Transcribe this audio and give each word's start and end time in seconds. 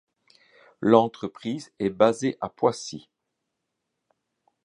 L'entreprise 0.81 1.71
est 1.77 1.91
basée 1.91 2.35
à 2.41 2.49
Poissy. 2.49 3.07